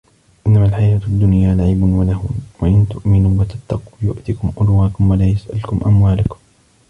[0.47, 2.25] إِنَّمَا الحَياةُ الدُّنيا لَعِبٌ وَلَهوٌ
[2.61, 6.37] وَإِن تُؤمِنوا وَتَتَّقوا يُؤتِكُم أُجورَكُم وَلا يَسأَلكُم أَموالَكُم